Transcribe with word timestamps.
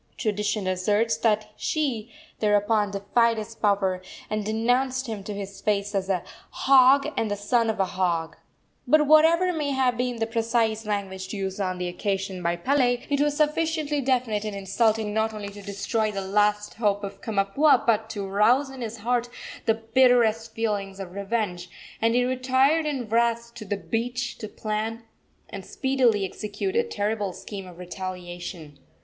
Tradition 0.17 0.65
asserts 0.65 1.15
that 1.17 1.51
she 1.55 2.09
thereupon 2.39 2.89
defied 2.89 3.37
his 3.37 3.53
power, 3.53 4.01
and 4.31 4.43
denounced 4.43 5.05
him 5.05 5.23
to 5.25 5.31
his 5.31 5.61
face 5.61 5.93
as 5.93 6.09
"a 6.09 6.23
hog 6.49 7.13
and 7.15 7.29
the 7.29 7.35
son 7.35 7.69
of 7.69 7.79
a 7.79 7.85
hog." 7.85 8.35
But, 8.87 9.05
whatever 9.05 9.53
may 9.53 9.69
have 9.69 9.97
been 9.97 10.15
the 10.15 10.25
precise 10.25 10.87
language 10.87 11.35
used 11.35 11.61
on 11.61 11.77
the 11.77 11.87
occasion 11.87 12.41
by 12.41 12.55
Pele, 12.55 13.05
it 13.11 13.21
was 13.21 13.37
sufficiently 13.37 14.01
definite 14.01 14.43
and 14.43 14.55
insulting 14.55 15.13
not 15.13 15.35
only 15.35 15.49
to 15.49 15.61
destroy 15.61 16.09
the 16.11 16.19
last 16.25 16.73
hope 16.73 17.03
of 17.03 17.21
Kamapuaa, 17.21 17.85
but 17.85 18.09
to 18.09 18.25
arouse 18.27 18.71
in 18.71 18.81
his 18.81 18.97
heart 19.05 19.29
the 19.67 19.75
bitterest 19.75 20.55
feelings 20.55 20.99
of 20.99 21.11
revenge, 21.13 21.69
and 22.01 22.15
he 22.15 22.25
retired 22.25 22.87
in 22.87 23.07
wrath 23.07 23.53
to 23.53 23.65
the 23.65 23.77
beach 23.77 24.39
to 24.39 24.47
plan 24.47 25.03
and 25.51 25.63
speedily 25.63 26.25
execute 26.25 26.75
a 26.75 26.81
terrible 26.83 27.33
scheme 27.33 27.67
of 27.67 27.77
retaliation. 27.77 28.79